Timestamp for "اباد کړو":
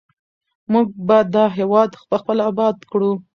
2.51-3.11